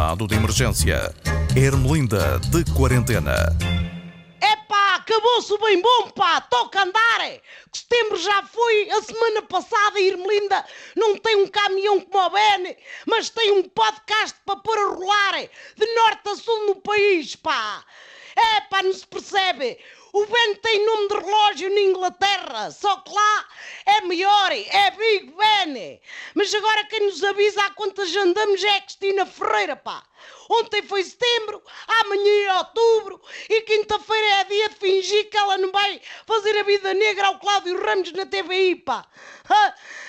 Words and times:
Estado 0.00 0.26
de 0.26 0.34
emergência. 0.34 1.14
Ermelinda 1.54 2.38
de 2.48 2.64
quarentena. 2.72 3.34
Epá, 4.40 4.94
acabou-se 4.94 5.58
bem 5.58 5.82
bom, 5.82 6.08
pá, 6.12 6.40
toca 6.40 6.84
andar. 6.84 7.20
Que 7.70 7.78
setembro 7.78 8.16
já 8.16 8.42
foi, 8.44 8.90
a 8.92 9.02
semana 9.02 9.42
passada, 9.42 9.98
a 9.98 10.00
Irmelinda 10.00 10.64
não 10.96 11.18
tem 11.18 11.36
um 11.36 11.46
caminhão 11.46 12.00
como 12.00 12.28
o 12.28 12.30
Ben, 12.30 12.74
mas 13.04 13.28
tem 13.28 13.52
um 13.52 13.62
podcast 13.64 14.38
para 14.46 14.56
pôr 14.56 14.78
a 14.78 14.88
rolar 14.88 15.34
de 15.76 15.94
norte 15.94 16.30
a 16.30 16.34
sul 16.34 16.68
no 16.68 16.76
país, 16.76 17.36
pá. 17.36 17.84
Epá, 18.56 18.82
não 18.82 18.94
se 18.94 19.06
percebe. 19.06 19.76
O 20.14 20.24
Ben 20.24 20.54
tem 20.56 20.86
nome 20.86 21.08
de 21.08 21.14
relógio 21.14 21.74
na 21.74 21.80
Inglaterra, 21.80 22.70
só 22.70 22.96
que 22.96 23.12
lá 23.12 23.46
é 24.00 24.06
maior, 24.06 24.52
é 24.52 24.90
Big 24.92 25.32
Ben. 25.32 26.00
Mas 26.34 26.54
agora 26.54 26.84
quem 26.84 27.00
nos 27.00 27.22
avisa 27.22 27.62
há 27.62 27.70
quantas 27.70 28.14
andamos 28.16 28.64
é 28.64 28.76
a 28.76 28.80
Cristina 28.80 29.26
Ferreira, 29.26 29.76
pá. 29.76 30.02
Ontem 30.48 30.82
foi 30.82 31.04
setembro, 31.04 31.62
amanhã 31.86 32.48
é 32.48 32.58
outubro 32.58 33.20
e 33.48 33.60
quinta-feira 33.62 34.26
é 34.40 34.44
dia 34.44 34.68
de 34.70 34.74
fingir 34.76 35.30
que 35.30 35.36
ela 35.36 35.56
não 35.58 35.70
vai 35.70 36.00
fazer 36.26 36.58
a 36.58 36.62
vida 36.62 36.92
negra 36.94 37.28
ao 37.28 37.38
Cláudio 37.38 37.80
Ramos 37.80 38.10
na 38.12 38.26
TVI, 38.26 38.76
pá. 38.76 39.06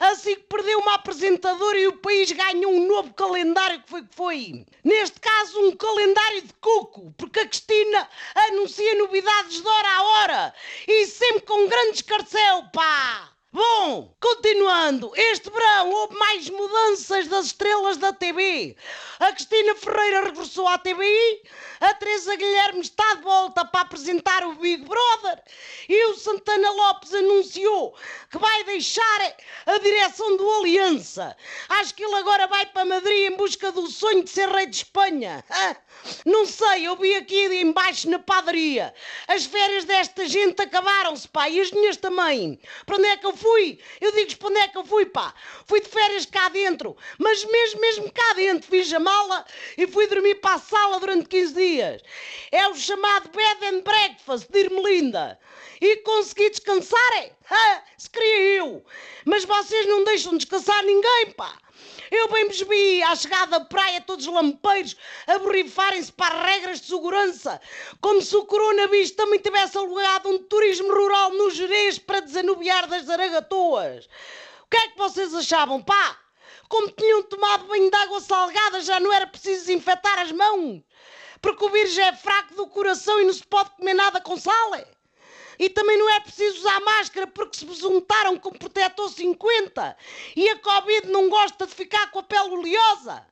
Assim 0.00 0.34
que 0.34 0.42
perdeu 0.42 0.78
uma 0.80 0.94
apresentadora 0.94 1.78
e 1.78 1.86
o 1.86 1.98
país 1.98 2.30
ganhou 2.32 2.72
um 2.72 2.86
novo 2.86 3.14
calendário 3.14 3.80
que 3.82 3.88
foi 3.88 4.02
que 4.02 4.14
foi. 4.14 4.66
Neste 4.84 5.20
caso, 5.20 5.60
um 5.60 5.76
calendário 5.76 6.42
de 6.42 6.52
cuco, 6.54 7.14
porque 7.16 7.40
a 7.40 7.46
Cristina 7.46 8.08
anuncia 8.34 8.94
novidades 8.96 9.62
de 9.62 9.68
hora 9.68 9.88
a 9.88 10.02
hora 10.02 10.54
e 10.86 11.06
sempre 11.06 11.42
com 11.42 11.68
grande 11.68 11.96
escarcel, 11.96 12.64
pá. 12.72 13.35
Bom, 13.56 14.14
continuando, 14.20 15.10
este 15.16 15.48
verão 15.48 15.90
houve 15.90 16.14
mais 16.18 16.46
mudanças 16.50 17.26
das 17.26 17.46
estrelas 17.46 17.96
da 17.96 18.12
TV. 18.12 18.76
A 19.18 19.32
Cristina 19.32 19.74
Ferreira 19.74 20.24
regressou 20.24 20.68
à 20.68 20.76
TVI, 20.76 21.42
a 21.80 21.94
Teresa 21.94 22.36
Guilherme 22.36 22.82
está 22.82 23.14
de 23.14 23.22
volta 23.22 23.64
para 23.64 23.80
apresentar 23.80 24.44
o 24.44 24.56
Big 24.56 24.84
Brother 24.84 25.42
e 25.88 26.04
o 26.10 26.16
Santana 26.16 26.70
Lopes 26.70 27.14
anunciou 27.14 27.96
que 28.30 28.36
vai 28.36 28.62
deixar 28.64 29.34
a 29.64 29.78
direção 29.78 30.36
do 30.36 30.50
Aliança. 30.56 31.34
Acho 31.70 31.94
que 31.94 32.04
ele 32.04 32.16
agora 32.16 32.46
vai 32.46 32.66
para 32.66 32.84
Madrid 32.84 33.32
em 33.32 33.36
busca 33.38 33.72
do 33.72 33.86
sonho 33.86 34.22
de 34.22 34.28
ser 34.28 34.50
rei 34.50 34.66
de 34.66 34.76
Espanha. 34.76 35.42
Não 36.26 36.44
sei, 36.44 36.86
eu 36.86 36.94
vi 36.94 37.14
aqui 37.14 37.46
embaixo 37.62 38.10
na 38.10 38.18
padaria. 38.18 38.92
As 39.26 39.46
férias 39.46 39.86
desta 39.86 40.28
gente 40.28 40.60
acabaram-se, 40.60 41.26
pá, 41.26 41.48
e 41.48 41.58
as 41.58 41.70
minhas 41.70 41.96
também. 41.96 42.60
Para 42.84 42.96
onde 42.96 43.06
é 43.06 43.16
que 43.16 43.24
eu 43.24 43.34
fui? 43.34 43.45
Fui. 43.46 43.78
Eu 44.00 44.10
digo 44.10 44.36
para 44.36 44.48
onde 44.48 44.58
é 44.58 44.68
que 44.68 44.78
eu 44.78 44.84
fui, 44.84 45.06
pá. 45.06 45.32
Fui 45.66 45.80
de 45.80 45.88
férias 45.88 46.26
cá 46.26 46.48
dentro, 46.48 46.96
mas 47.18 47.44
mesmo, 47.44 47.80
mesmo 47.80 48.12
cá 48.12 48.32
dentro, 48.34 48.68
fiz 48.68 48.92
a 48.92 48.98
mala 48.98 49.44
e 49.78 49.86
fui 49.86 50.06
dormir 50.08 50.36
para 50.36 50.56
a 50.56 50.58
sala 50.58 50.98
durante 50.98 51.28
15 51.28 51.54
dias. 51.54 52.02
É 52.50 52.66
o 52.68 52.74
chamado 52.74 53.30
bed 53.30 53.64
and 53.66 53.80
breakfast 53.82 54.50
de 54.50 54.58
Irmelinda. 54.58 55.38
E 55.80 55.98
consegui 55.98 56.50
descansar, 56.50 57.12
é? 57.18 57.32
Ah, 57.50 57.82
se 57.96 58.10
queria 58.10 58.58
eu. 58.58 58.84
Mas 59.24 59.44
vocês 59.44 59.86
não 59.86 60.04
deixam 60.04 60.36
descansar 60.36 60.82
ninguém, 60.82 61.30
pá. 61.36 61.56
Eu 62.10 62.28
bem 62.28 62.48
me 62.48 62.52
vi 62.52 63.02
à 63.02 63.14
chegada 63.16 63.58
da 63.58 63.64
praia 63.64 64.00
todos 64.00 64.26
lampeiros 64.26 64.96
a 65.26 65.38
borrifarem-se 65.38 66.12
para 66.12 66.34
as 66.34 66.46
regras 66.46 66.80
de 66.80 66.86
segurança, 66.86 67.60
como 68.00 68.22
se 68.22 68.36
o 68.36 68.44
coronavírus 68.44 69.10
também 69.12 69.40
tivesse 69.40 69.76
alugado 69.76 70.28
um 70.28 70.38
turismo 70.44 70.92
rural 70.92 71.30
no 71.32 71.50
Jerez 71.50 71.98
para 71.98 72.20
desanuviar 72.20 72.86
das 72.86 73.04
zaragatoas. 73.04 74.06
O 74.62 74.68
que 74.70 74.76
é 74.76 74.88
que 74.88 74.98
vocês 74.98 75.34
achavam, 75.34 75.82
pá? 75.82 76.18
Como 76.68 76.90
tinham 76.90 77.22
tomado 77.22 77.66
banho 77.66 77.90
de 77.90 77.96
água 77.96 78.20
salgada, 78.20 78.80
já 78.80 78.98
não 78.98 79.12
era 79.12 79.26
preciso 79.26 79.66
desinfetar 79.66 80.18
as 80.18 80.32
mãos? 80.32 80.82
Porque 81.40 81.64
o 81.64 81.70
vírus 81.70 81.96
é 81.98 82.12
fraco 82.12 82.54
do 82.54 82.66
coração 82.66 83.20
e 83.20 83.24
não 83.24 83.32
se 83.32 83.44
pode 83.44 83.70
comer 83.70 83.94
nada 83.94 84.20
com 84.20 84.36
sal? 84.36 84.72
E 85.58 85.68
também 85.70 85.98
não 85.98 86.08
é 86.10 86.20
preciso 86.20 86.58
usar 86.58 86.80
máscara 86.80 87.26
porque 87.26 87.56
se 87.56 87.74
juntaram 87.74 88.38
com 88.38 88.50
protetor 88.50 89.08
50 89.08 89.96
e 90.34 90.48
a 90.48 90.58
Covid 90.58 91.08
não 91.08 91.28
gosta 91.28 91.66
de 91.66 91.74
ficar 91.74 92.10
com 92.10 92.18
a 92.18 92.22
pele 92.22 92.50
oleosa. 92.50 93.26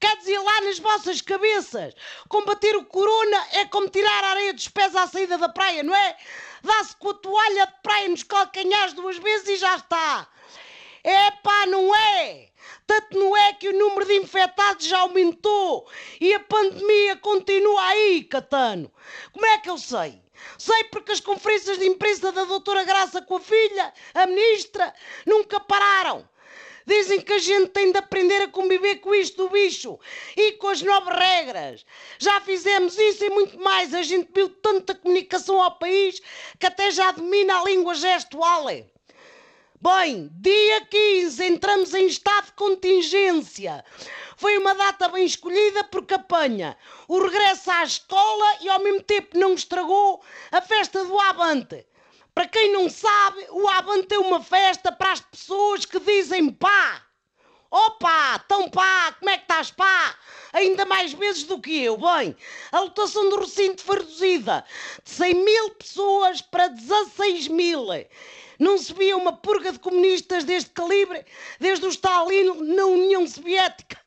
Quer 0.00 0.16
dizer, 0.18 0.38
lá 0.38 0.60
nas 0.62 0.78
vossas 0.78 1.20
cabeças, 1.20 1.94
combater 2.28 2.76
o 2.76 2.84
corona 2.84 3.46
é 3.52 3.64
como 3.66 3.88
tirar 3.88 4.24
a 4.24 4.30
areia 4.30 4.52
dos 4.52 4.68
pés 4.68 4.94
à 4.94 5.06
saída 5.06 5.38
da 5.38 5.48
praia, 5.48 5.82
não 5.82 5.94
é? 5.94 6.16
Dá-se 6.62 6.96
com 6.96 7.10
a 7.10 7.14
toalha 7.14 7.66
de 7.66 7.82
praia 7.82 8.08
nos 8.08 8.22
calcanhares 8.22 8.92
duas 8.92 9.16
vezes 9.18 9.48
e 9.48 9.56
já 9.56 9.76
está. 9.76 10.28
É 11.02 11.30
pá, 11.30 11.66
não 11.66 11.94
é? 11.94 12.48
Tanto 12.86 13.18
não 13.18 13.36
é 13.36 13.52
que 13.52 13.68
o 13.68 13.78
número 13.78 14.06
de 14.06 14.16
infectados 14.16 14.86
já 14.86 14.98
aumentou 14.98 15.88
e 16.20 16.34
a 16.34 16.40
pandemia 16.40 17.16
continua 17.16 17.82
aí, 17.88 18.24
Catano. 18.24 18.92
Como 19.32 19.46
é 19.46 19.58
que 19.58 19.70
eu 19.70 19.78
sei? 19.78 20.23
Sei 20.58 20.84
porque 20.84 21.12
as 21.12 21.20
conferências 21.20 21.78
de 21.78 21.86
imprensa 21.86 22.32
da 22.32 22.44
doutora 22.44 22.84
Graça 22.84 23.22
com 23.22 23.36
a 23.36 23.40
filha, 23.40 23.92
a 24.14 24.26
ministra, 24.26 24.92
nunca 25.26 25.60
pararam. 25.60 26.28
Dizem 26.86 27.20
que 27.20 27.32
a 27.32 27.38
gente 27.38 27.68
tem 27.70 27.90
de 27.92 27.98
aprender 27.98 28.42
a 28.42 28.48
conviver 28.48 28.96
com 28.96 29.14
isto 29.14 29.44
do 29.44 29.48
bicho 29.48 29.98
e 30.36 30.52
com 30.52 30.68
as 30.68 30.82
novas 30.82 31.16
regras. 31.16 31.86
Já 32.18 32.40
fizemos 32.42 32.98
isso 32.98 33.24
e 33.24 33.30
muito 33.30 33.58
mais. 33.58 33.94
A 33.94 34.02
gente 34.02 34.30
viu 34.34 34.50
tanta 34.50 34.94
comunicação 34.94 35.62
ao 35.62 35.78
país 35.78 36.20
que 36.58 36.66
até 36.66 36.90
já 36.90 37.10
domina 37.10 37.58
a 37.58 37.64
língua 37.64 37.94
gestual. 37.94 38.66
Bem, 39.84 40.30
dia 40.40 40.86
15 40.86 41.44
entramos 41.44 41.92
em 41.92 42.06
estado 42.06 42.46
de 42.46 42.52
contingência. 42.52 43.84
Foi 44.34 44.56
uma 44.56 44.74
data 44.74 45.10
bem 45.10 45.26
escolhida 45.26 45.84
porque 45.84 46.14
apanha 46.14 46.74
o 47.06 47.18
regresso 47.18 47.70
à 47.70 47.84
escola 47.84 48.46
e 48.62 48.68
ao 48.70 48.82
mesmo 48.82 49.02
tempo 49.02 49.38
não 49.38 49.52
estragou 49.52 50.24
a 50.50 50.62
festa 50.62 51.04
do 51.04 51.20
Avante. 51.20 51.86
Para 52.34 52.48
quem 52.48 52.72
não 52.72 52.88
sabe, 52.88 53.46
o 53.50 53.68
Avante 53.68 54.14
é 54.14 54.18
uma 54.18 54.42
festa 54.42 54.90
para 54.90 55.12
as 55.12 55.20
pessoas 55.20 55.84
que 55.84 56.00
dizem 56.00 56.50
pá. 56.50 57.02
Opa, 57.76 58.38
tão 58.46 58.70
pá, 58.70 59.16
como 59.18 59.30
é 59.30 59.36
que 59.36 59.42
estás 59.42 59.72
pá? 59.72 60.16
Ainda 60.52 60.84
mais 60.84 61.12
vezes 61.12 61.42
do 61.42 61.60
que 61.60 61.82
eu. 61.82 61.96
Bem, 61.96 62.36
a 62.70 62.78
lotação 62.78 63.28
do 63.28 63.40
recinto 63.40 63.82
foi 63.82 63.96
reduzida 63.96 64.64
de 65.02 65.10
100 65.10 65.34
mil 65.34 65.70
pessoas 65.70 66.40
para 66.40 66.68
16 66.68 67.48
mil. 67.48 67.88
Não 68.60 68.78
se 68.78 68.94
via 68.94 69.16
uma 69.16 69.32
purga 69.32 69.72
de 69.72 69.80
comunistas 69.80 70.44
deste 70.44 70.70
calibre 70.70 71.26
desde 71.58 71.84
o 71.84 71.88
Stalin 71.88 72.74
na 72.76 72.84
União 72.84 73.26
Soviética. 73.26 74.00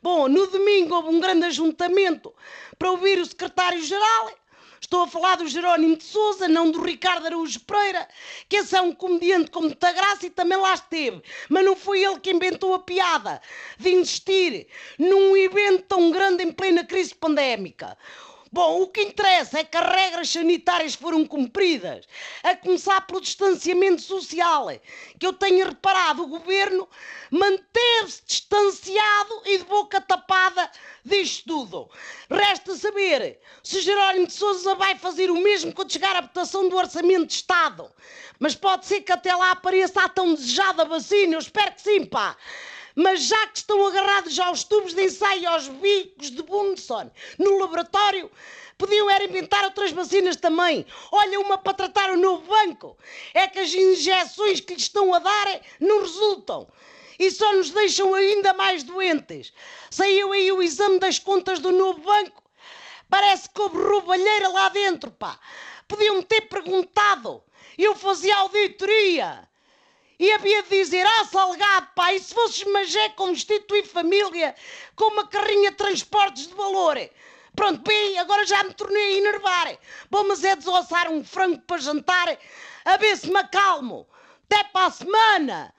Bom, 0.00 0.26
no 0.26 0.46
domingo 0.46 0.94
houve 0.94 1.10
um 1.10 1.20
grande 1.20 1.44
ajuntamento 1.44 2.34
para 2.78 2.90
ouvir 2.90 3.18
o 3.18 3.26
secretário-geral. 3.26 4.30
Estou 4.80 5.02
a 5.02 5.06
falar 5.06 5.36
do 5.36 5.46
Jerónimo 5.46 5.94
de 5.94 6.04
Souza, 6.04 6.48
não 6.48 6.70
do 6.70 6.82
Ricardo 6.82 7.26
Araújo 7.26 7.60
Pereira, 7.60 8.08
que 8.48 8.56
esse 8.56 8.74
é 8.74 8.80
um 8.80 8.94
comediante 8.94 9.50
com 9.50 9.60
muita 9.60 9.92
graça 9.92 10.26
e 10.26 10.30
também 10.30 10.56
lá 10.56 10.72
esteve. 10.72 11.22
Mas 11.50 11.64
não 11.66 11.76
foi 11.76 12.02
ele 12.02 12.18
que 12.18 12.30
inventou 12.30 12.72
a 12.72 12.78
piada 12.78 13.42
de 13.78 13.90
insistir 13.90 14.66
num 14.98 15.36
evento 15.36 15.82
tão 15.82 16.10
grande 16.10 16.42
em 16.42 16.50
plena 16.50 16.82
crise 16.82 17.14
pandémica. 17.14 17.96
Bom, 18.52 18.82
o 18.82 18.88
que 18.88 19.02
interessa 19.02 19.60
é 19.60 19.64
que 19.64 19.76
as 19.76 19.94
regras 19.94 20.28
sanitárias 20.28 20.96
foram 20.96 21.24
cumpridas, 21.24 22.04
a 22.42 22.56
começar 22.56 23.00
pelo 23.02 23.20
distanciamento 23.20 24.02
social, 24.02 24.66
que 25.20 25.24
eu 25.24 25.32
tenho 25.32 25.66
reparado, 25.66 26.24
o 26.24 26.26
governo 26.26 26.88
manteve-se 27.30 28.22
distanciado 28.26 29.42
e 29.44 29.58
de 29.58 29.64
boca 29.64 30.00
tapada 30.00 30.29
disto 31.10 31.44
tudo. 31.46 31.90
Resta 32.30 32.74
saber 32.76 33.38
se 33.62 33.80
Jerónimo 33.80 34.26
de 34.26 34.32
Sousa 34.32 34.74
vai 34.74 34.96
fazer 34.96 35.30
o 35.30 35.40
mesmo 35.40 35.72
quando 35.72 35.92
chegar 35.92 36.16
à 36.16 36.20
votação 36.22 36.68
do 36.68 36.76
Orçamento 36.76 37.26
de 37.26 37.34
Estado. 37.34 37.90
Mas 38.38 38.54
pode 38.54 38.86
ser 38.86 39.02
que 39.02 39.12
até 39.12 39.34
lá 39.34 39.50
apareça 39.50 40.02
a 40.02 40.08
tão 40.08 40.34
desejada 40.34 40.84
vacina, 40.84 41.34
eu 41.34 41.40
espero 41.40 41.72
que 41.72 41.82
sim, 41.82 42.04
pá 42.04 42.36
mas 42.94 43.22
já 43.22 43.46
que 43.46 43.58
estão 43.58 43.86
agarrados 43.86 44.38
aos 44.38 44.64
tubos 44.64 44.94
de 44.94 45.04
ensaio 45.04 45.48
aos 45.48 45.68
bicos 45.68 46.30
de 46.30 46.42
Bunson 46.42 47.10
no 47.38 47.58
laboratório, 47.58 48.30
podiam 48.76 49.10
era 49.10 49.24
inventar 49.24 49.64
outras 49.64 49.92
vacinas 49.92 50.36
também. 50.36 50.86
Olha, 51.12 51.40
uma 51.40 51.58
para 51.58 51.74
tratar 51.74 52.10
o 52.10 52.16
novo 52.16 52.46
banco. 52.46 52.96
É 53.34 53.46
que 53.46 53.58
as 53.58 53.72
injeções 53.72 54.60
que 54.60 54.74
lhes 54.74 54.84
estão 54.84 55.12
a 55.14 55.18
dar 55.18 55.60
não 55.78 56.00
resultam. 56.00 56.66
E 57.20 57.30
só 57.30 57.52
nos 57.52 57.68
deixam 57.68 58.14
ainda 58.14 58.54
mais 58.54 58.82
doentes. 58.82 59.52
Saiu 59.90 60.32
aí 60.32 60.50
o 60.50 60.62
exame 60.62 60.98
das 60.98 61.18
contas 61.18 61.58
do 61.58 61.70
novo 61.70 62.00
banco. 62.00 62.42
Parece 63.10 63.50
que 63.50 63.60
houve 63.60 63.76
roubalheira 63.76 64.48
lá 64.48 64.70
dentro, 64.70 65.10
pá. 65.10 65.38
Podiam 65.86 66.22
ter 66.22 66.40
perguntado. 66.48 67.44
Eu 67.76 67.94
fazia 67.94 68.34
auditoria. 68.36 69.46
E 70.18 70.32
havia 70.32 70.62
de 70.62 70.70
dizer, 70.70 71.06
ah, 71.06 71.24
Salgado, 71.26 71.88
pá, 71.94 72.14
e 72.14 72.20
se 72.20 72.32
fosses 72.32 72.64
Magé 72.64 73.10
constituir 73.10 73.84
família 73.84 74.54
com 74.96 75.12
uma 75.12 75.26
carrinha 75.26 75.72
de 75.72 75.76
transportes 75.76 76.46
de 76.46 76.54
valor? 76.54 76.96
Pronto, 77.54 77.82
bem, 77.82 78.18
agora 78.18 78.46
já 78.46 78.64
me 78.64 78.72
tornei 78.72 79.16
a 79.16 79.18
enervar. 79.18 79.78
Bom, 80.10 80.24
mas 80.24 80.42
é 80.42 80.56
desossar 80.56 81.10
um 81.10 81.22
frango 81.22 81.60
para 81.66 81.76
jantar, 81.76 82.38
a 82.82 82.96
ver 82.96 83.14
se 83.18 83.30
me 83.30 83.40
acalmo. 83.40 84.08
Até 84.46 84.64
para 84.64 84.86
a 84.86 84.90
semana. 84.90 85.74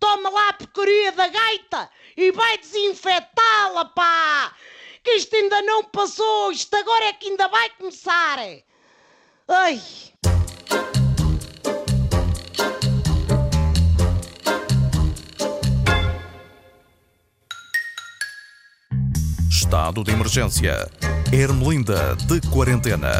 Toma 0.00 0.30
lá 0.30 0.48
a 0.48 0.52
porcaria 0.54 1.12
da 1.12 1.28
gaita 1.28 1.90
e 2.16 2.32
vai 2.32 2.56
desinfetá-la, 2.58 3.84
pá. 3.84 4.52
que 5.04 5.12
isto 5.12 5.36
ainda 5.36 5.60
não 5.62 5.84
passou, 5.84 6.50
isto 6.50 6.74
agora 6.74 7.04
é 7.04 7.12
que 7.12 7.28
ainda 7.28 7.46
vai 7.48 7.68
começar. 7.70 8.38
Ai. 9.48 9.80
Estado 19.50 20.02
de 20.02 20.12
emergência. 20.12 20.90
Ermelinda 21.32 22.16
de 22.16 22.40
quarentena. 22.50 23.12